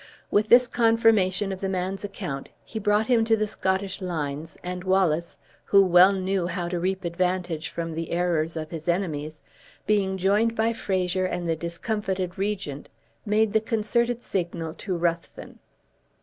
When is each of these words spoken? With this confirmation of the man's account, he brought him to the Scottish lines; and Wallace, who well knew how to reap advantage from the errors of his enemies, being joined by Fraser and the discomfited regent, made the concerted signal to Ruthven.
With 0.31 0.49
this 0.49 0.67
confirmation 0.67 1.51
of 1.51 1.61
the 1.61 1.69
man's 1.69 2.03
account, 2.03 2.49
he 2.65 2.79
brought 2.79 3.05
him 3.05 3.23
to 3.23 3.37
the 3.37 3.45
Scottish 3.45 4.01
lines; 4.01 4.57
and 4.63 4.83
Wallace, 4.83 5.37
who 5.65 5.85
well 5.85 6.11
knew 6.11 6.47
how 6.47 6.67
to 6.69 6.79
reap 6.79 7.03
advantage 7.05 7.69
from 7.69 7.93
the 7.93 8.09
errors 8.09 8.55
of 8.55 8.71
his 8.71 8.87
enemies, 8.87 9.41
being 9.85 10.17
joined 10.17 10.55
by 10.55 10.73
Fraser 10.73 11.27
and 11.27 11.47
the 11.47 11.55
discomfited 11.55 12.35
regent, 12.39 12.89
made 13.27 13.53
the 13.53 13.61
concerted 13.61 14.23
signal 14.23 14.73
to 14.73 14.97
Ruthven. 14.97 15.59